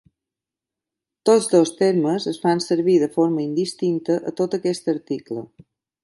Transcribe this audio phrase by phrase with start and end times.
[1.29, 5.45] Tots dos termes es fan servir de forma indistinta a tot aquest article.